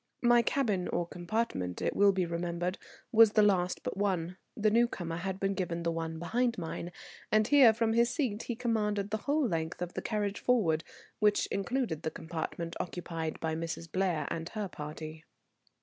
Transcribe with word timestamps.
My 0.23 0.41
cabin 0.41 0.87
or 0.87 1.05
compartment, 1.05 1.79
it 1.79 1.95
will 1.95 2.11
be 2.11 2.25
remembered, 2.25 2.79
was 3.11 3.33
the 3.33 3.43
last 3.43 3.83
but 3.83 3.97
one; 3.97 4.37
the 4.57 4.71
newcomer 4.71 5.17
had 5.17 5.39
been 5.39 5.53
given 5.53 5.83
the 5.83 5.91
one 5.91 6.17
behind 6.17 6.57
mine, 6.57 6.91
and 7.31 7.45
here 7.47 7.71
from 7.71 7.93
his 7.93 8.09
seat 8.09 8.41
he 8.41 8.55
commanded 8.55 9.11
the 9.11 9.17
whole 9.29 9.47
length 9.47 9.79
of 9.79 9.93
the 9.93 10.01
carriage 10.01 10.39
forward, 10.39 10.83
which 11.19 11.45
included 11.51 12.01
the 12.01 12.09
compartment 12.09 12.75
occupied 12.79 13.39
by 13.39 13.53
Mrs. 13.53 13.91
Blair 13.91 14.27
and 14.31 14.49
her 14.49 14.67
party. 14.67 15.23